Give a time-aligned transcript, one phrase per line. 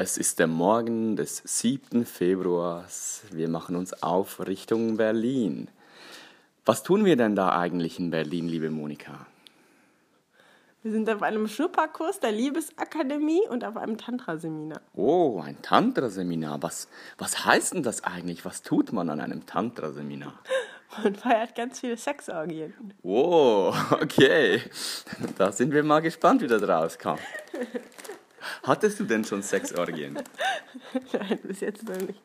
[0.00, 2.06] Es ist der Morgen des 7.
[2.06, 3.22] Februars.
[3.32, 5.66] Wir machen uns auf Richtung Berlin.
[6.64, 9.26] Was tun wir denn da eigentlich in Berlin, liebe Monika?
[10.84, 14.80] Wir sind auf einem Schnupperkurs der Liebesakademie und auf einem Tantra-Seminar.
[14.94, 16.62] Oh, ein Tantra-Seminar.
[16.62, 16.86] Was,
[17.18, 18.44] was heißt denn das eigentlich?
[18.44, 20.38] Was tut man an einem Tantra-Seminar?
[21.02, 22.72] Man feiert ganz viele Sexorgien.
[23.02, 24.62] Oh, okay.
[25.36, 27.18] Da sind wir mal gespannt, wie das rauskommt.
[28.62, 30.14] Hattest du denn schon Sexorgien?
[31.12, 32.20] Nein, bis jetzt noch nicht.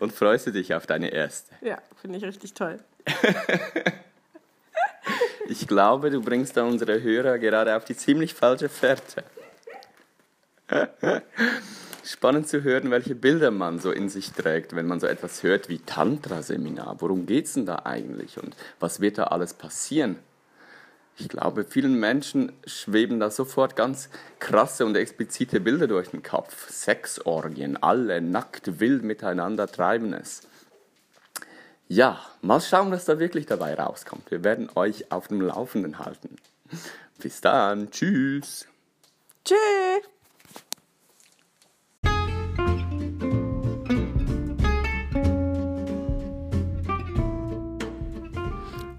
[0.00, 1.54] Und freust du dich auf deine erste?
[1.60, 2.78] Ja, finde ich richtig toll.
[5.46, 9.24] Ich glaube, du bringst da unsere Hörer gerade auf die ziemlich falsche Fährte.
[12.04, 15.68] Spannend zu hören, welche Bilder man so in sich trägt, wenn man so etwas hört
[15.68, 16.96] wie Tantra-Seminar.
[17.00, 20.18] Worum geht es denn da eigentlich und was wird da alles passieren?
[21.16, 24.08] Ich glaube, vielen Menschen schweben da sofort ganz
[24.40, 26.70] krasse und explizite Bilder durch den Kopf.
[26.70, 30.42] Sexorgien, alle nackt wild miteinander treiben es.
[31.86, 34.30] Ja, mal schauen, was da wirklich dabei rauskommt.
[34.30, 36.36] Wir werden euch auf dem Laufenden halten.
[37.18, 38.66] Bis dann, tschüss.
[39.44, 40.13] Tschüss.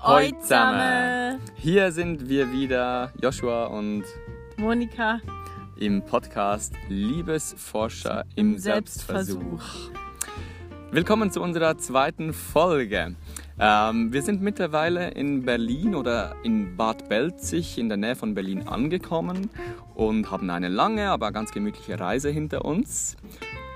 [0.07, 1.39] Hoi zusammen.
[1.55, 4.03] Hier sind wir wieder, Joshua und
[4.55, 5.19] Monika
[5.77, 9.41] im Podcast Liebesforscher im, Im Selbstversuch.
[9.41, 9.91] Selbstversuch.
[10.91, 13.15] Willkommen zu unserer zweiten Folge.
[13.59, 18.67] Ähm, wir sind mittlerweile in Berlin oder in Bad Belzig in der Nähe von Berlin
[18.67, 19.49] angekommen
[19.95, 23.17] und haben eine lange, aber ganz gemütliche Reise hinter uns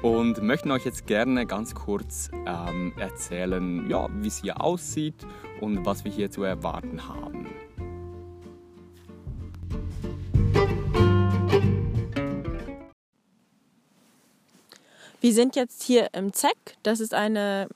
[0.02, 5.26] und möchten euch jetzt gerne ganz kurz ähm, erzählen, ja, wie es hier aussieht
[5.60, 7.48] und was wir hier zu erwarten haben.
[15.22, 16.56] Wir sind jetzt hier im ZEC.
[16.82, 17.68] Das ist eine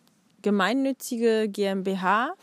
[0.41, 2.35] gemeinnützige GmbH,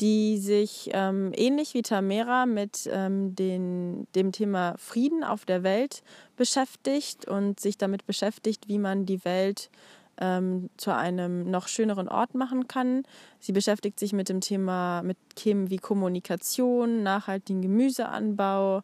[0.00, 6.02] die sich ähm, ähnlich wie Tamera mit ähm, den, dem Thema Frieden auf der Welt
[6.36, 9.70] beschäftigt und sich damit beschäftigt, wie man die Welt
[10.20, 13.02] ähm, zu einem noch schöneren Ort machen kann.
[13.40, 18.82] Sie beschäftigt sich mit dem Thema, mit Themen wie Kommunikation, nachhaltigen Gemüseanbau,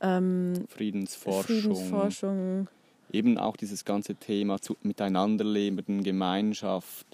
[0.00, 1.42] ähm, Friedensforschung.
[1.42, 2.68] Friedensforschung.
[3.12, 7.06] eben auch dieses ganze Thema zu, Miteinanderleben, Gemeinschaft,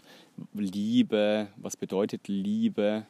[0.54, 3.06] Liebe, was bedeutet Liebe?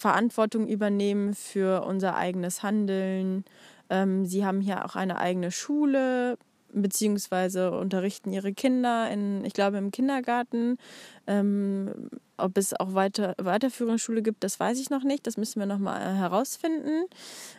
[0.00, 3.44] Verantwortung übernehmen für unser eigenes Handeln.
[3.90, 6.38] Ähm, sie haben hier auch eine eigene Schule,
[6.72, 10.78] beziehungsweise unterrichten ihre Kinder in, ich glaube, im Kindergarten.
[11.26, 12.08] Ähm,
[12.38, 15.26] ob es auch weiter, weiterführende Schule gibt, das weiß ich noch nicht.
[15.26, 17.04] Das müssen wir noch mal äh, herausfinden.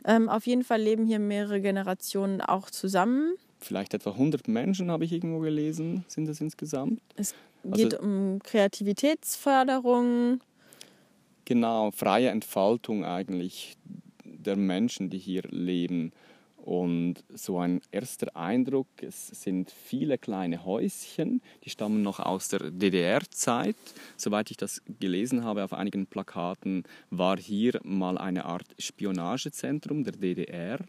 [0.03, 3.35] Ähm, auf jeden Fall leben hier mehrere Generationen auch zusammen.
[3.59, 6.99] Vielleicht etwa 100 Menschen habe ich irgendwo gelesen, sind das insgesamt.
[7.15, 10.39] Es Also- geht um Kreativitätsförderung,
[11.51, 13.75] Genau, freie Entfaltung eigentlich
[14.23, 16.13] der Menschen, die hier leben.
[16.55, 22.71] Und so ein erster Eindruck, es sind viele kleine Häuschen, die stammen noch aus der
[22.71, 23.75] DDR-Zeit.
[24.15, 30.13] Soweit ich das gelesen habe auf einigen Plakaten, war hier mal eine Art Spionagezentrum der
[30.13, 30.79] DDR.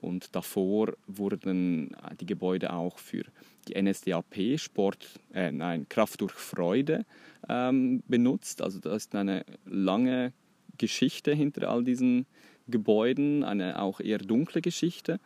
[0.00, 3.24] Und davor wurden die Gebäude auch für
[3.68, 7.04] die NSDAP, Sport, äh, nein, Kraft durch Freude,
[7.48, 8.62] ähm, benutzt.
[8.62, 10.32] Also da ist eine lange
[10.78, 12.26] Geschichte hinter all diesen
[12.68, 15.20] Gebäuden, eine auch eher dunkle Geschichte.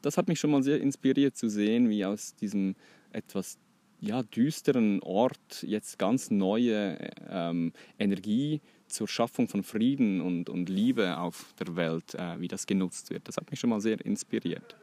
[0.00, 2.76] Das hat mich schon mal sehr inspiriert zu sehen, wie aus diesem
[3.12, 3.58] etwas
[4.00, 6.98] ja, düsteren Ort jetzt ganz neue
[7.28, 12.66] ähm, Energie zur Schaffung von Frieden und, und Liebe auf der Welt, äh, wie das
[12.66, 13.26] genutzt wird.
[13.28, 14.76] Das hat mich schon mal sehr inspiriert.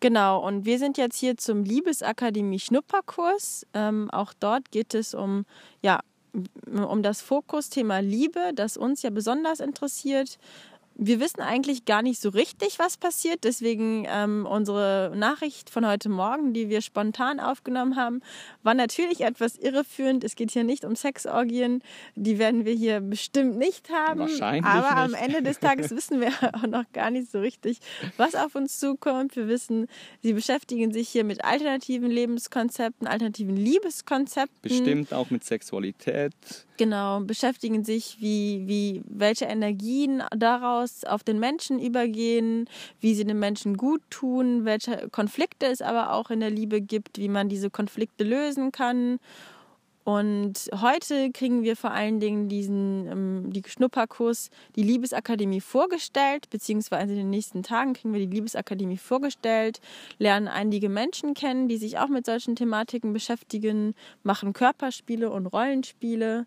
[0.00, 3.66] Genau, und wir sind jetzt hier zum Liebesakademie Schnupperkurs.
[3.74, 5.44] Ähm, auch dort geht es um,
[5.82, 6.00] ja,
[6.66, 10.38] um das Fokusthema Liebe, das uns ja besonders interessiert.
[11.00, 13.44] Wir wissen eigentlich gar nicht so richtig, was passiert.
[13.44, 18.20] Deswegen ähm, unsere Nachricht von heute Morgen, die wir spontan aufgenommen haben,
[18.64, 20.24] war natürlich etwas irreführend.
[20.24, 21.84] Es geht hier nicht um Sexorgien.
[22.16, 24.18] Die werden wir hier bestimmt nicht haben.
[24.18, 25.22] Wahrscheinlich Aber am nicht.
[25.22, 27.78] Ende des Tages wissen wir auch noch gar nicht so richtig,
[28.16, 29.36] was auf uns zukommt.
[29.36, 29.86] Wir wissen,
[30.20, 34.58] sie beschäftigen sich hier mit alternativen Lebenskonzepten, alternativen Liebeskonzepten.
[34.62, 36.32] Bestimmt auch mit Sexualität.
[36.76, 42.68] Genau, beschäftigen sich, wie, wie, welche Energien daraus auf den Menschen übergehen,
[43.00, 47.18] wie sie den Menschen gut tun, welche Konflikte es aber auch in der Liebe gibt,
[47.18, 49.18] wie man diese Konflikte lösen kann.
[50.08, 57.12] Und heute kriegen wir vor allen Dingen diesen ähm, die Schnupperkurs, die Liebesakademie vorgestellt, beziehungsweise
[57.12, 59.82] in den nächsten Tagen kriegen wir die Liebesakademie vorgestellt,
[60.16, 66.46] lernen einige Menschen kennen, die sich auch mit solchen Thematiken beschäftigen, machen Körperspiele und Rollenspiele.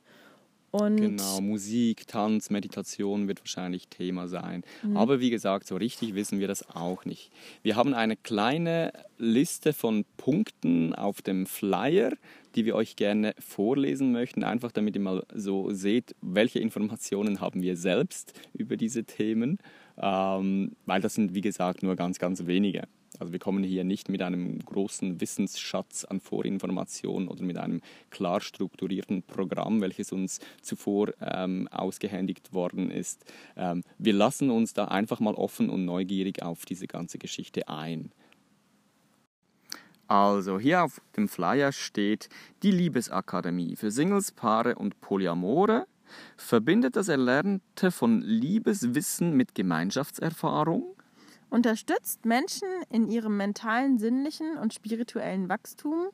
[0.71, 4.63] Und genau, Musik, Tanz, Meditation wird wahrscheinlich Thema sein.
[4.83, 4.95] Mhm.
[4.95, 7.29] Aber wie gesagt, so richtig wissen wir das auch nicht.
[7.61, 12.13] Wir haben eine kleine Liste von Punkten auf dem Flyer,
[12.55, 17.61] die wir euch gerne vorlesen möchten, einfach damit ihr mal so seht, welche Informationen haben
[17.61, 19.57] wir selbst über diese Themen,
[20.01, 22.87] ähm, weil das sind, wie gesagt, nur ganz, ganz wenige.
[23.19, 28.41] Also wir kommen hier nicht mit einem großen Wissensschatz an Vorinformationen oder mit einem klar
[28.41, 33.25] strukturierten Programm, welches uns zuvor ähm, ausgehändigt worden ist.
[33.55, 38.11] Ähm, wir lassen uns da einfach mal offen und neugierig auf diese ganze Geschichte ein.
[40.07, 42.27] Also hier auf dem Flyer steht
[42.63, 45.85] die Liebesakademie für Singles, Paare und Polyamore
[46.37, 50.95] verbindet das Erlernte von Liebeswissen mit Gemeinschaftserfahrung?
[51.49, 56.07] Unterstützt Menschen in ihrem mentalen, sinnlichen und spirituellen Wachstum,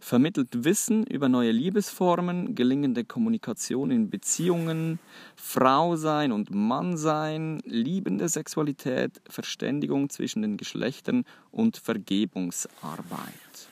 [0.00, 4.98] vermittelt Wissen über neue Liebesformen, gelingende Kommunikation in Beziehungen,
[5.36, 13.68] Frausein und Mannsein, liebende Sexualität, Verständigung zwischen den Geschlechtern und Vergebungsarbeit.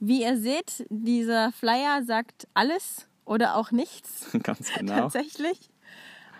[0.00, 4.28] Wie ihr seht, dieser Flyer sagt alles oder auch nichts.
[4.42, 5.00] Ganz genau.
[5.00, 5.58] Tatsächlich.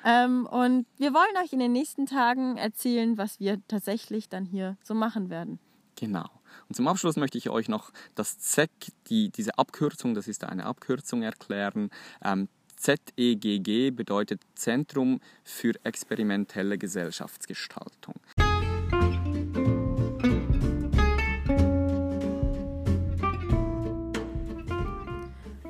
[0.04, 4.78] Ähm, und wir wollen euch in den nächsten Tagen erzählen, was wir tatsächlich dann hier
[4.82, 5.58] so machen werden.
[5.96, 6.28] Genau.
[6.68, 8.70] Und zum Abschluss möchte ich euch noch das ZEG,
[9.08, 11.90] die, diese Abkürzung, das ist eine Abkürzung, erklären.
[12.24, 18.14] Ähm, ZEGG bedeutet Zentrum für experimentelle Gesellschaftsgestaltung.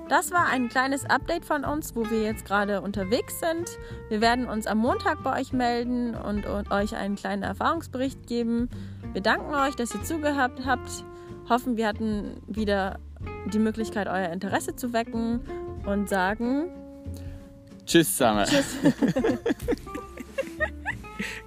[0.08, 3.69] Das war ein kleines Update von uns, wo wir jetzt gerade unterwegs sind.
[4.08, 8.69] Wir werden uns am Montag bei euch melden und, und euch einen kleinen Erfahrungsbericht geben.
[9.12, 11.05] Wir danken euch, dass ihr zugehört habt.
[11.49, 13.00] Hoffen, wir hatten wieder
[13.53, 15.41] die Möglichkeit, euer Interesse zu wecken
[15.87, 16.69] und sagen
[17.85, 18.44] Tschüss zusammen.
[18.47, 18.76] Tschüss.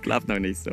[0.02, 0.72] Klappt noch nicht so.